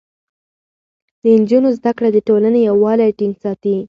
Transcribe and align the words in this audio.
د 1.21 1.23
نجونو 1.41 1.69
زده 1.77 1.91
کړه 1.97 2.09
د 2.13 2.17
ټولنې 2.27 2.59
يووالی 2.69 3.09
ټينګ 3.19 3.35
ساتي. 3.43 3.75